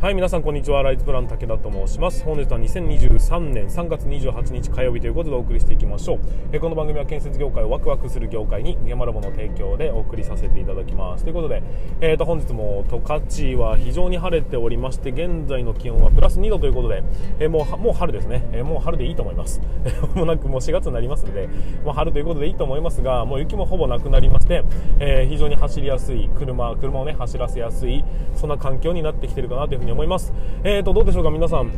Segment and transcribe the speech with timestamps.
[0.00, 0.82] はい皆さんこんにちは。
[0.82, 2.24] ライズプラン武田と申します。
[2.24, 6.20] 本日は2023年3月28日火曜日ということでお送りしていきましょう。
[6.52, 11.24] えこの番組は建設業界をワクワクする業界にゲマラボの提供でお送りさせていただきます。
[11.24, 11.62] ということで、
[12.00, 17.04] えー、と本日も十勝は非常に晴れておりまして現在の気温はプラス2度ということで、
[17.38, 19.60] えー、もうもう春ですね、えー、もう春でいいと思います。
[20.16, 21.46] もうなんかもう4月になりますので
[21.84, 24.64] もう春ということでいいと思いますがもう雪もほぼなくなりまして、
[24.98, 30.32] え非常に走りやすい車車をね走らせやすいそんな環境になってきてるかなというふうにに思います。
[30.64, 31.72] えーと、どうでしょうか皆さん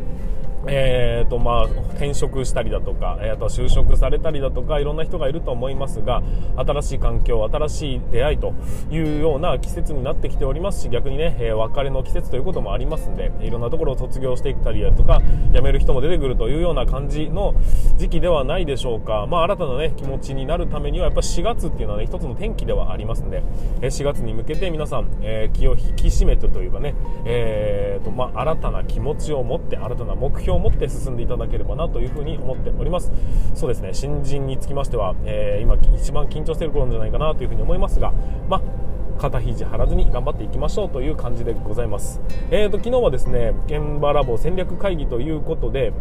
[0.67, 6.23] えーとまあ、転職したりだとか、えー、あとは就職されたりだとかいろんな人がいると思いますが
[6.55, 8.53] 新しい環境新しい出会いと
[8.89, 15.21] いうような季節になってきておりますし逆にね、えー、別れの季節ということもありますんでいろんなところを卒業していったりだとか
[15.53, 17.53] 辞める人も出てくるというような感じの
[17.97, 23.43] 時期ではないでしょうか、まあ、新たな、ね、気持ちになるためにはやっぱ4月っていうのは、ね、一つの転機ではありますんで、
[23.81, 33.11] えー、4月に向けて皆さん、えー、気を引き締めてというかね、えーとまあ、新たな気持ちを持って新たな目標を持って進んでいただければなというふうに思っております
[33.55, 38.11] そうですね新人につきましては、えー、今一番緊張している頃じゃないかなというふうに思いますが
[38.49, 38.83] まあ
[39.17, 42.19] 肩肘張らずに頑張っていきましょうという感じでございます。
[42.51, 45.93] えーと、昨日はですね、現場ラボ戦略会議ということで、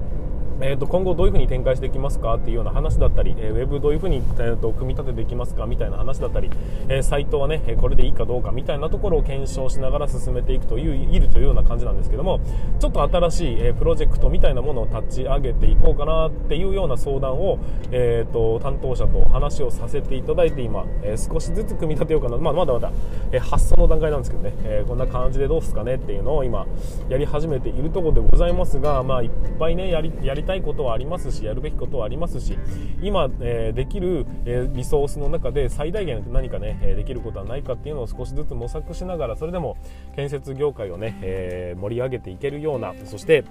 [0.62, 6.50] えー、と今後どういうふうに展開していきますかっていうような話だったり、えー、ウェブどういうふうに、えー、と組み立てていきますかみたいな話だったり、
[6.88, 12.40] えー、サイトはねこれでいいかどうかみたいなところを検証しながら進めていくといういるというような感じなんですけども
[12.78, 17.58] ちょっと新しい、えー、プロジェクトみたいなものを立ち上げていこうかなっていうような相談を、
[17.90, 22.92] えー、と担当者と話をさせていただいて今、えー、少しずつ組み立てようかな、まあ、まだまだ、
[23.32, 26.66] えー、発想の段階なんですけどね、えー、こんな感じでどうすかねっていうのを今
[27.08, 32.58] やり始めているところでございますが、まあ、いっぱいねやりやりたいことはありますしやるべきことはありますし
[33.00, 39.76] 今、えー、できる、えー、リソースの中で最大限何かね、えできることはないかっていうのを少しずつ模索しながらそれでも
[40.16, 43.44] 建設業界をね、え盛り上げていけるようなそして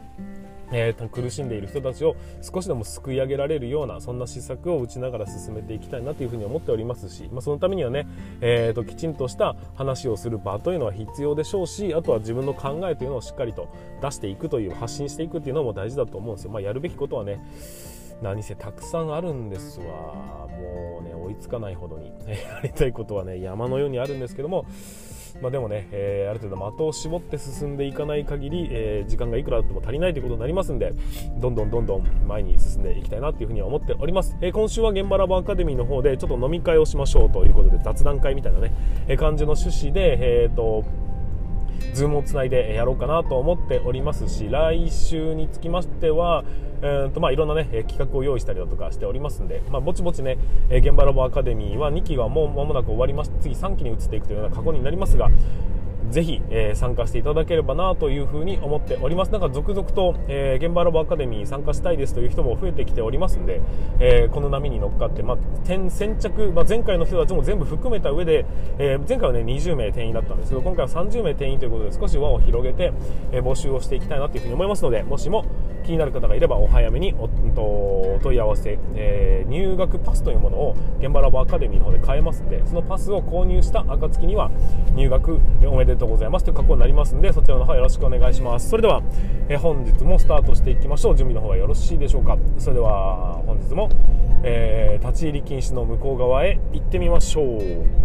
[0.71, 8.07] えー、苦しんでいる人たちを少しでも救い上げられるようなそんな施策を打ちながら進めていきたいなというふうに思っておりますし、まあ、そのためにはね、
[8.41, 13.69] えーと、きちんとした話をする場というのは必要でしょうしあとは自分の考えというのをしっかりと
[14.01, 17.41] 出していくという発信していくというのも大事だと思うんですよ、まあ、やるべきことはね
[18.21, 19.85] 何せたくさんあるんですわ。
[19.85, 22.13] もうね追いつかないほどに。
[22.29, 24.65] やりたいことはね山のようにあるんですけども。
[25.41, 30.93] まあ、でもね、えー、ある程度的を絞って進んでいかない限り、えー、時間がいくらあっても足りないということになりますんで
[31.37, 38.73] どんどんどんどん前に進んでいきたいなというふうには思っております、えー、今週は現場ラボアカデミーの方でちょっと飲み会をしましょうということで雑談会みたいなね、
[39.07, 40.83] え感じの趣旨で、えーと
[41.93, 46.43] ズームをつないでやろうかなと思っておりますし来週につきましては、
[46.83, 50.37] えーとまあ、いろんな、ね、企画を用意したりだとかしておりますんで、まあ、ぼちぼちね
[50.69, 53.31] 現場ラボアカデミーは2期がもう間もなく終わります。
[53.39, 55.29] 次3期に移っていくというような過去になりますが
[56.11, 59.31] ぜひ、えー、参加していただければなというふうに思っております。
[59.31, 63.61] なんか続々と、えー、現場ラボアカデミーに参加したいですという人も増えてきておりますんで、
[63.99, 68.45] えー、この波に乗っかって、まあ、先着、まあ、前回の人たちも全部含めた上で、
[68.77, 72.91] え前回はね、20名定員だったんですけど、今回は30名定員ということで少し輪を広げて、
[73.31, 75.45] え募集をしていきたいなというふうに思いますので、もしも
[75.83, 84.51] 気になる方がいればお早めにおお問い合わせ、え入学パスというものを現場ラボアカデミーの方で買えますんで、そのパスを購入した暁には
[84.95, 86.45] 入学おめでとうとうございます。
[86.45, 88.69] という格好になりますのでそちらの方よろしくお願いします。
[88.69, 89.03] それでは、
[89.49, 91.15] え本日もスタートしていきましょう。
[91.15, 92.37] 準備の方はよろしいでしょうか。
[92.57, 93.89] それでは本日も、
[94.43, 98.00] えー、立ち入り禁止の向こう側へ行ってみましょう。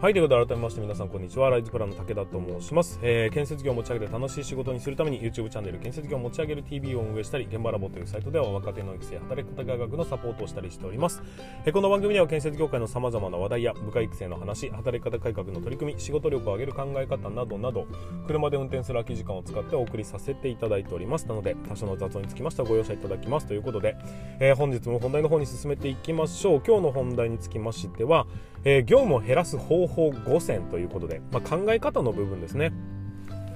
[0.00, 1.50] はい、ということで改めまして皆さんこんにちは。
[1.50, 3.00] ライズプランの武田と申します。
[3.02, 11.20] えー、建設業を持ち上げて楽しい仕事にするために YouTube チャンネル建設業を持ち上げる TV を運営したり、現場ラボというサイトでは若手の育成、働き方改革のサポートをしたりしております。
[11.66, 17.88] えー、この番組では建設業界の様々な話題や部下育成の話、働き方改革の取り組み、仕事力を上げる考え方などなど、
[18.28, 21.26] 車で運転する空き時間を使ってお送りさせていただいております。
[21.26, 23.96] なので、多少の雑音につきましてはご容赦いただきますということで、
[24.38, 26.62] えー、本日も本題の方に進めていきましょう。
[26.64, 28.28] 今日の本題につきましては、
[28.64, 32.72] えー、業務を減らす方法5選ということで、まあ、考え方の部分ですね。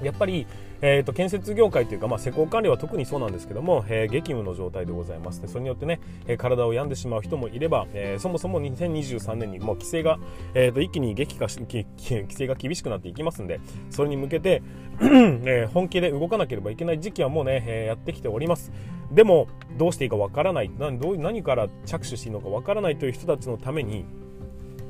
[0.02, 0.46] やっぱり、
[0.80, 5.40] えーと、建設業界というか、まあ、施工管理は特にそうなんですけども、えー、激務の状態でございます。
[5.40, 10.18] でそれによってね、えー、体を病んでしまう人もいれば、えー、そもそも2023年にもう規制が、
[10.54, 13.60] えーと、一気に激化し規制が厳しくなっていきますんで
[13.90, 14.62] それに向けて
[15.00, 18.72] えー、本気で動かなければいけない時期はもうね、えー、やってきております。
[19.12, 19.46] でも
[19.78, 20.70] どうしていいかわからない。
[20.78, 24.04] 何どう何から着手していいのかわからないという人たちのために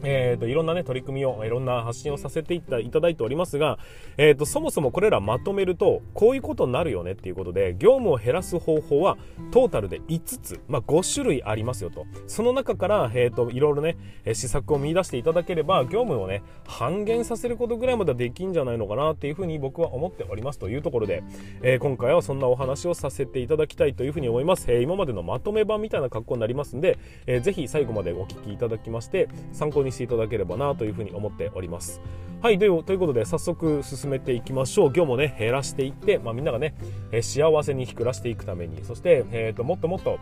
[0.02, 3.78] えーと、いろんな、ね、取り組みをいろんな発信をさせていただいておりますが、
[4.16, 9.16] えーと、そもそもこれらまとめるとこういうことになるよねっていうことで業務を減らす方法は
[9.50, 12.06] トータルで5つ、まあ、5種類ありますよと。
[12.26, 13.96] その中から、えーと、いろいろね
[14.26, 21.22] 施策を見出していただければ業務をね半減させることぐらいまではできんじゃないのかなっていうふうに僕は思っておりますというところで、
[21.62, 32.00] えー、今回はそんなお話をさせていただきたいというふうに思います、えー、今までのまとめ版みたいな格好になりますんで、えー、ぜひ最後までお聞きいただきまして参考にしていただければなというふうに思っております。
[32.42, 34.92] はい、ということで早速進めていきましょう。
[34.92, 36.74] 今日もね、減らしていって、まあ、みんながね、
[37.12, 40.18] え幸せに暮らしていくために、そして、えーと、もっともっと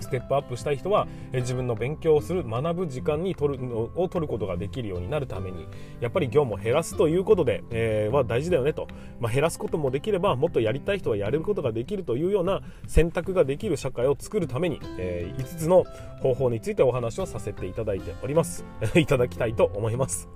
[0.00, 5.66] ステップアップしたい人は、自分の勉強をする学ぶ時間に取るのを取ることができるようになるために
[6.00, 8.88] やっぱり業務を減らすということで、えー、は大事だよねと、
[9.20, 15.84] まあ、減らすこともできればもっとやりたい人はやれることができるというような選択ができる社会を作るために、えー、5つの
[16.20, 18.64] 方法についてお話をさせていただいております。
[18.96, 20.28] いただきたいと思います。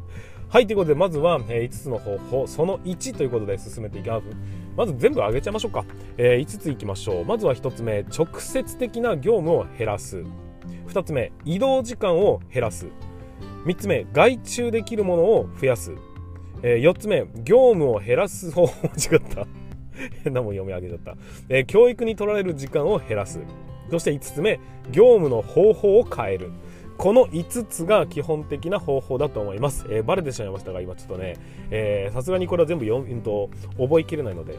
[0.52, 4.26] はいということでまずは、えー、5つの方法その1ということで進めていきます。
[4.76, 5.86] まず全部上げちゃいましょうか、
[6.18, 7.24] えー、5ついきましょう。
[7.24, 10.22] まずは1つ目直接的な業務を減らす。
[10.88, 12.86] 2つ目移動時間を減らす。
[13.64, 15.94] 3つ目外注できるものを増やす、
[16.62, 18.88] えー、4つ目業務を減らす方法。
[18.88, 19.46] 違った。
[20.22, 21.16] 変なもん読み上げちゃった、
[21.48, 23.40] えー、教育に取られる時間を減らす。
[23.90, 24.60] そして5つ目
[24.90, 26.50] 業務の方法を変える。
[27.02, 29.84] この5つが基本的な方法だと思います。
[29.90, 31.36] えー、バレてしまいましたが、今ちょっとね、
[32.12, 34.56] さすがにこれは全部読むと覚えきれないので、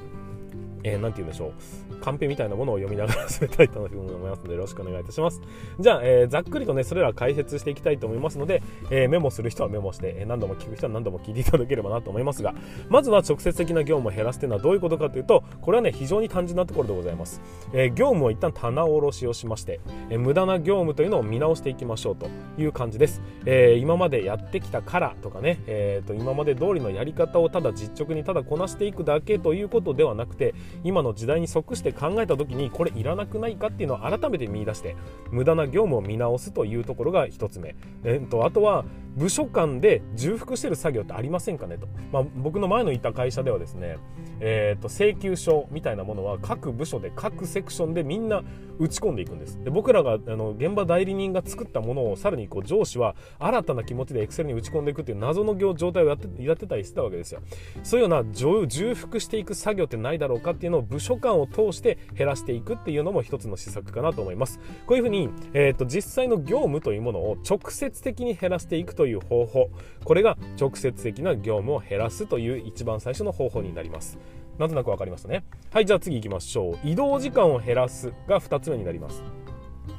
[0.83, 1.53] えー、て言うんでしょ
[1.91, 1.95] う。
[2.01, 5.41] カンペみたいなものを読みながら進めたいと思いますので、よろしくお願いいたします。
[5.80, 12.53] じゃあ、えー、ざっくりとね、それら解説していきたいと思いますので、えー、メモする人はメモして、え何度も聞く人は何度も聞いていただければなと思いますが、
[12.89, 17.41] まずは直接的な業務を減らすというのはどういうことかというと、これはね、非常に単純なところでございます。
[17.74, 19.79] え業務を一旦棚卸しをしまして、
[20.09, 22.27] え無駄な業務というのを見直していきましょうと
[22.57, 23.21] いう感じです。
[23.45, 30.53] え今までやってきたからとかね、えーと、今まで通りのやり方をただ実直にただこなしていくだけということではなくて、
[30.83, 34.95] 今の時代に即して考えた時にこれいらなくないかっていうのを改めて見出して
[35.31, 38.85] 無駄な業務を見直すというところが1つ目、えー、とあとは
[39.15, 43.98] 部署間で重複してる作業ってありませんかねと、まあ、僕の前のいた会社ではですね、
[44.39, 48.44] えー、と請求書みたいなものは各部署で各セクションでみんな
[48.80, 49.63] 打ち込んでいくんです。
[49.63, 57.42] で僕らがあの現場代理人が作ったものをさらにこう上司は新たな気持ちでエクセルに打ち込んでいくっていう謎の状態をやってやってたりしてたわけですよ。
[57.83, 64.60] そういうような重複していく作業ってないだろうかっていうのを部署間を通して減らしていくっていうのも一つの施策かなと思います。
[64.88, 69.69] こういうふうに、えー、と実際の業務というものを直接的に減らしていくとという方法。
[70.05, 74.17] これが直接的な業務を減らすという一番最初の方法になります。
[74.57, 75.44] なんとなく分かりましたね。
[75.71, 76.79] はいじゃあ次行きましょう。
[76.85, 79.21] 移動時間を減らすが2つ目になります。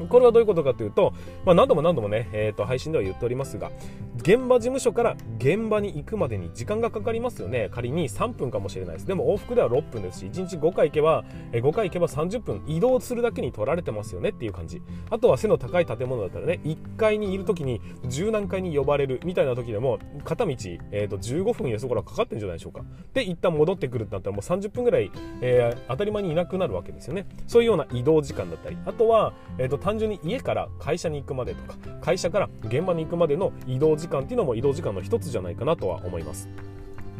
[0.08, 1.12] これはどういうことかというと、
[1.44, 3.70] まあ、何度も何度もね、えー、と配信では言っておりますが
[4.16, 7.68] 現場事務所から現場に行くまでに時間がかかりますよね。
[7.70, 9.06] 仮に3分かもしれないです。
[9.06, 14.30] でも往復では6分ですし1日5回行けば、え5回行けば30分移動するだけに取られてますよね。
[14.30, 14.80] っていう感じ。
[15.10, 20.52] あとは背の高い建物だったらね1階にいる時に十何階に呼ばれるみたいな時でも片道、
[20.90, 22.84] えー、と15分やそこらかかってるんじゃないでしょうか。
[23.12, 25.10] で一旦戻ってくるってなったらもう30分ぐらい、
[25.40, 27.26] えー、当たり前にいなくなるわけですよね。
[27.46, 28.78] そういうような移動時間だったり。
[28.86, 36.48] あとは、えー、と単純に家から会社に行くまでとか会社から現場に行くまでの移動時間っていうのも移動時間の一つじゃないかなとは思います。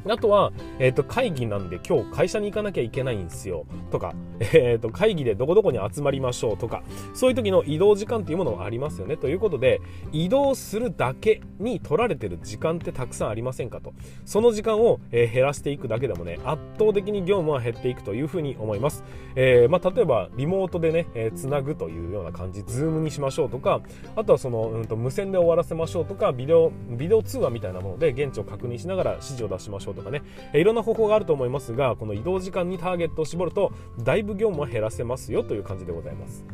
[0.09, 3.67] あとは、えっ、ー、と、会議なんで今日会社に行かなきゃいけないんですよ。
[3.91, 6.83] とか、えっ、ー、と、会議でどこどこに集まりましょうとか、
[7.15, 9.17] そういう時の移動時間っていうものがありますよね。
[9.17, 9.81] ということで、
[10.13, 13.95] 移動するだけに取られてる時間ってたくさんありませんかと。
[14.25, 19.05] その時間を、えー、減らしていくだけでもね、圧倒的に業務は減っていくというふうに思います。
[19.37, 23.81] えまあ、例えば、リモートでね、えー、つなぐというような感じ、ズームにしましょうとか、
[24.17, 30.23] あとはその、うんと、無線で終わらせましょうとか、ビデオ、ビデオ通話みたいなもので現地を確認しながら指示を出しましょうとかね、
[30.53, 36.45] えいろんな方法があると思いますがこの移動時間にターゲットを絞るとだいぶ業務は減らせますよという感じでございます。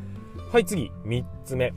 [0.52, 0.90] はい次。
[1.04, 1.72] 3つ目。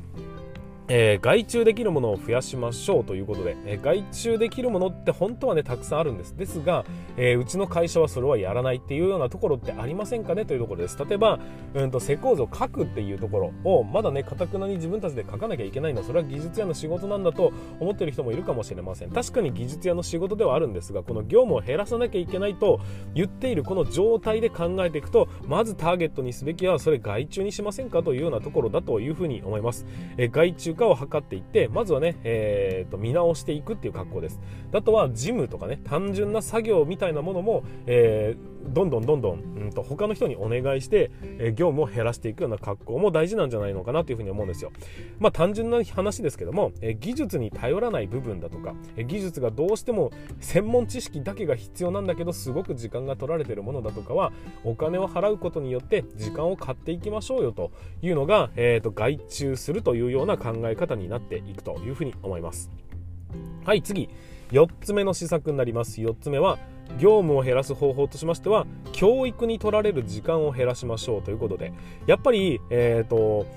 [0.88, 6.36] えー、外注できるものを増やしましょうということで、えー、外注できるものって本当はねたくさんあるんです。
[6.36, 6.86] ですが、
[7.18, 10.98] えー、うちの会社はそれはやらないっていうようなところってありませんかねというところです。
[10.98, 11.40] 例えば、
[11.74, 19.12] うんと、施工図を書くっていうところをまだねかたくなに自分たちで書かなきゃいけないのはそれは技術屋の仕事なんだと思ってる人もいるかもしれません。
[19.12, 22.80] 確かに技術屋の仕事ではあるんですがこの業務を減らさなきゃいけないと
[23.14, 29.86] 言っているこの状態で考えていくとまずターゲットにすべきはそれ外注にしませんかというようなところだというふうに思います、
[30.18, 34.40] え外注化を図っていっててまずはね、えー、と見直していくっていう格好です。
[34.74, 44.72] あとは事務とかね単純な作業みたいなものも、えーどんどんどんどん、うん、と他の人にお願いして、え業務を減らしていくような格好も大事なんじゃないのかなというふうに思うんですよ。
[45.20, 54.32] まあ単純な話ですけども、え技術に頼らない部分だとか、え技術がどうしても専門知識だけが必要なんだけどすごく時間が取られてるものだとかは
[54.64, 62.72] お金を払うことによって時間を買っていきましょうよというのが、えーと、外注するというような考え方になっていくというふうに思います。
[63.66, 64.10] はい次
[64.54, 66.58] 4つ目の施策になります4つ目は
[67.00, 71.74] 業務を減らす方法としましては教育に取られる時間を減らしましょうということで
[72.06, 73.48] やっぱりえっ、ー、と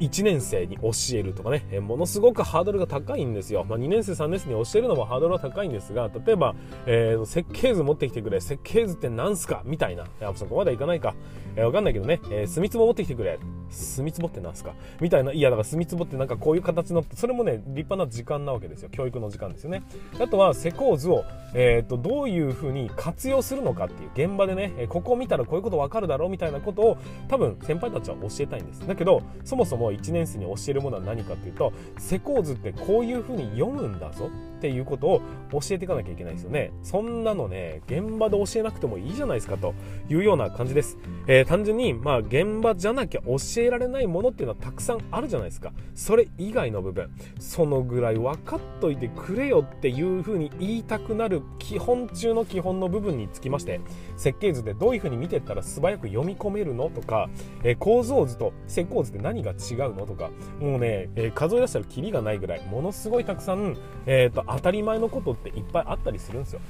[0.00, 3.64] 1年生に教えるとかね、えものすごくハードルが高いんですよ。
[3.64, 6.54] まあ、2年生、3年生に教えるのもハードルは高いんですが、例えば、
[6.86, 9.62] えー、設計図持ってきてくれ、設計図って何すか？
[9.64, 10.04] みたいな。
[10.04, 11.14] いや、そこまではいかないか。
[11.56, 13.38] えー、わかんないけどね、えー、墨壺持ってきてくれ。
[13.70, 14.74] 墨壺って何すか？
[15.00, 15.32] みたいな。
[15.32, 18.88] いや、だから墨壺ってなんかこういう形の、それもね、立派な時間なわけですよ。
[18.90, 19.82] 教育の時間ですよね。
[20.20, 28.86] あとは、施工図を、えっ、と、どういうふうに活用するのかっていう、現場でね、ここを見たらこういうことわかるだろうみたいなことを、多分、先輩たちは教えたいんです。
[28.86, 39.74] だけど、そもそも1年生に教えるものは何かっていうと施工図ってこういうふうに読むんだぞっていうことを教えていかなきゃいけないですよねそんなのね現場で教えなくてもいいじゃないですかと
[40.08, 45.72] いうような感じです、えー、単純にまあ現場じゃなきゃ教えられないものっていうのはたくさんあるじゃないですか。
[45.94, 47.10] それ以外の部分。
[47.38, 53.80] そのぐらい分かっといてくれよっていうふうに言いたくなる基本中の基本の部分につきまして
[54.16, 57.28] 設計図でどういうふうに見てったら素早く読み込めるのとか、
[57.62, 66.60] えー、構造図と施工図って何が違うのとかもうね、えー、数え出したらキリがないぐらいものすごいたくさん、えーと、当たり前のことっていっぱいあったりするんですよ。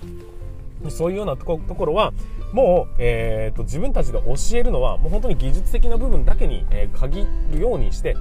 [0.91, 2.13] そういうようなところは
[2.53, 8.17] もう、えーと、自分たちで教えるのはもう本当に技術的な部分だけに、えー、限るようにして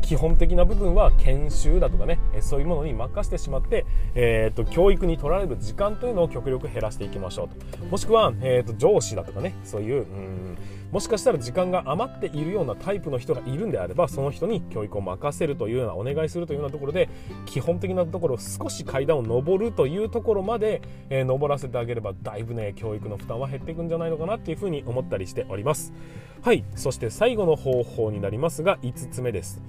[0.00, 7.84] 基本的な部分は研修だとかねそういうものに任せてしまって、えーと、教育に取られる時間というのを極力減らしていきましょうと。
[7.86, 10.58] もしくは、えーと上司だとかねそういううん
[10.90, 17.10] もしかしたら時間が余っているようなタイプの人がいるんであればその人に教育を任せるというようなお願いするというようなところで
[17.44, 20.80] 基本的なところ少し階段を上るというところまで、
[21.10, 25.92] えー、登らせてあげればだいぶね教育の負担は減っていくんじゃないのかなっていうふうに思ったりしております。
[26.42, 26.64] はい。
[26.74, 29.60] そして最後の方法になりますが5つ目です。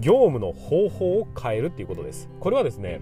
[0.00, 2.28] 業務の方法を変えるっていうことです。
[2.40, 3.00] これはですね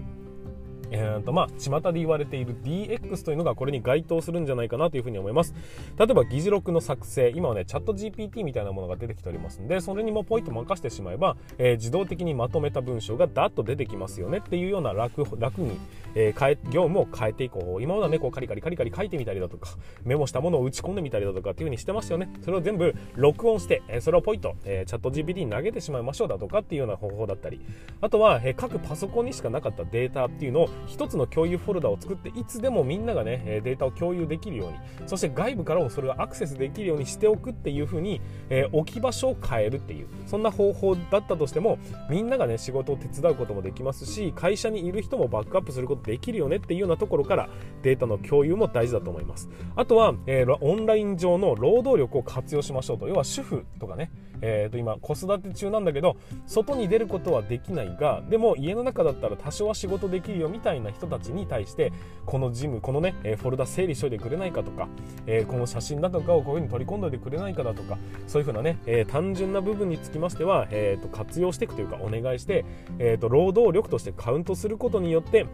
[0.91, 5.53] えーとまあ、巷で言われている DX というのがこれに該当するんじゃないかなというふうに思います。
[5.97, 15.77] 例えば議事録の作成、今はね、チャット GPT みたいなものが出てきておりますんで、それにもポイント任せてしまえば、えー、自動的にまとめた文章がダッと出てきますよねっていうような楽楽に、
[16.15, 17.81] えー、変え業務を変えていこう。
[17.81, 19.69] 今まではね、こうカリカリカリカリ書いてみたりだとか、
[20.03, 22.29] メモしたものを打ち込んでみたりだとかっていうふうにしてましたよね。
[22.43, 27.61] それを全部録音して、えー、それをポイント、えー、チャット GPT に投げてしまいましょうだとかっていうような方法だったり、
[28.01, 41.77] あとは、えー、各パソコンにしかなかったデータっていうのを一つの共有フォルダを作っていつでもみんながねデータを共有できるようにそして外部からもそれをアクセスできるようにしておくっていう風に、えー、置き場所を変えるっていうそんな方法だったとしても
[42.09, 47.49] みんながね仕事を手伝うこともできますし会社にいる人もバックアップすることできるよねっていうようなところから
[47.81, 49.49] データの共有も大事だと思います。
[49.75, 53.07] あとは、えー、オンライン上の労働力を活用しましょうと。
[53.07, 61.91] 要は主婦とかねえー、と今子育て中なんだけど外に出ることはできないがでも家の中だったら多少は仕事できるよみたいな人たちに対して
[62.25, 64.87] このジムこのね、えフォルダ整理しといてくれないかとか、
[65.25, 72.65] えー、この写真だとかをこういうふうに取り込んでおいてくれないかだとかそういうふうなね、えー、単純な部分につきましては、えー、と活用していくというかお願いして、
[72.99, 75.45] えー、と労働力としてカウントすることによって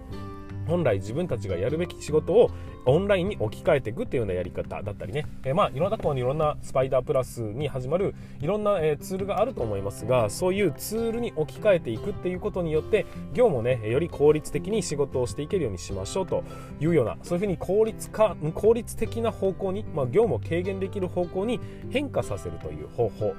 [0.68, 2.52] 本来自分たちがやるべき仕事を
[2.86, 16.44] オンラインに置き換えていくっていうようなやり方だったりね、えー、まあいろんなところにいろんなスパイダープラスに始まるいろんな、えー、ツールがあると思いますがそういうツールに置き換えていくっていうことによって業務をねより効率的に仕事をしていけるようにしましょうと
[16.80, 23.36] いうようなそういうふうに効率化効率的な方向に、まあ、業務を軽減できる方向に変化させるという方法。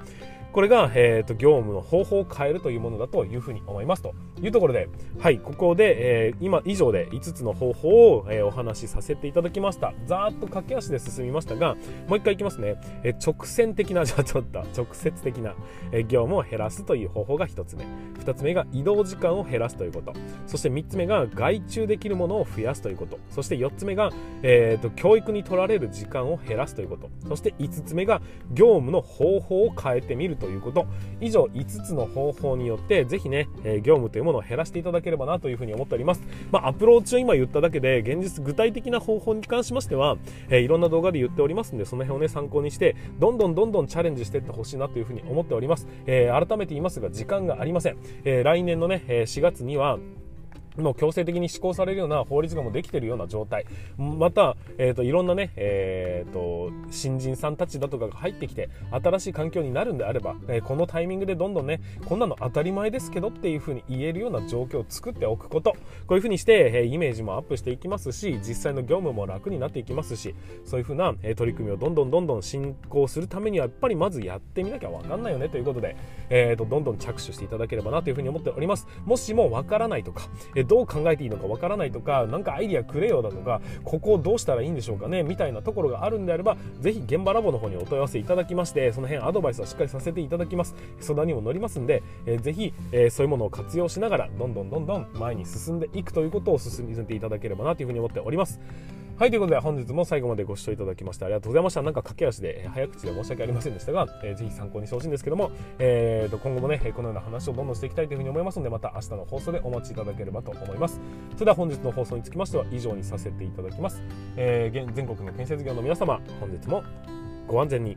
[0.55, 9.93] これが、えーと、業務の方法を変えるというものだというふうに思いますというところで、はい、ここで、えー、今以上で5つの方法を、えー、お話しさせていただきました。
[10.07, 11.75] ざーっと駆け足で進みましたが、
[12.07, 12.77] もう一回いきますね。
[13.03, 15.57] えー、直線的な、じゃあちょっと直接的な、
[15.91, 17.85] えー、業務を減らすという方法が1つ目。
[18.21, 20.13] 2つ目が移動時間を減らすということ。
[20.47, 23.19] そして3つ目が外注できるものを増やすということ。
[23.29, 24.13] そして4つ目が、
[24.45, 27.11] えーと、教育に取られる時間を減らすということ。
[27.29, 30.87] そして5つ目が業務の方法を変えてみるとということ。
[31.21, 36.23] 以上5つの方法によってぜひね、え業務というものを減らしていただければなというふうに思っております、
[36.53, 40.17] まあ、アプローチを今言っただけで現実具体的な方法に関しましては、
[40.51, 49.99] えいろんな動画で言っておりますんでその辺をね参考にしてどんどんどんどんチャレンジしていってほしいなというふうに思っております、え、改めて言いますが時間がありません、え、来年のね4月には
[50.77, 53.65] もう強制的に施行されるような法律がもうできているような状態。
[53.97, 65.73] また、えーと、いろんなね、えーと、新人さんたちだとかが入ってきて新しい環境になるんであれば、えー、このタイミングでどんどんねこんなの当たり前ですけどっていう風に言えるような状況を作っておくこと。
[66.07, 75.97] こういう風にして、え、イメージもアップしていきますし実際の業務も楽になっていきますしそういう風な、え、取り組みをどんどんどんどん進行するためにはやっぱりまずやってみなきゃ分かんないよねということで、
[76.31, 78.87] えーと、どんどん着手していただければなという風に思っております。
[79.05, 90.75] もしも分からないとか、えどう考えていいのかかわからないとか何かアイディアくれよだとかここをどうしたらいいんでしょうかねみたいなところがあるんであればぜひ現場ラボの方にお問い合わせいただきましてその辺アドバイスはしっかりさせていただきます。
[91.01, 98.61] 相談にも乗りますんで、えー、ぜひ、えー、そういうものを活用しながらどんどんどんどん前に進んでいくということを進めていただければなというふうに思っております。
[99.17, 101.83] はい、ということで本日も最後までご視聴いただきましてありがとうございました。
[101.83, 111.01] なんか駆け足で、早口で申し訳ありませんでしたが、えー、ぜひ参考にしてほしいんですけども、えー、と今後もね、このような話をどんどんしていきたいというふうに思いますので、また明日の放送でお待ちいただければと思います。
[111.35, 114.03] それでは本日の放送につきましては以上にさせていただきます。
[114.37, 116.83] えー、全国の建設業の皆様、本日も
[117.47, 117.97] ご安全に。